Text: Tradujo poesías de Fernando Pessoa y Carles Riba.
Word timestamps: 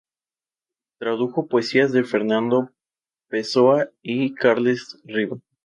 Tradujo 0.97 1.45
poesías 1.47 1.91
de 1.91 2.03
Fernando 2.03 2.71
Pessoa 3.27 3.91
y 4.01 4.33
Carles 4.33 4.99
Riba. 5.03 5.37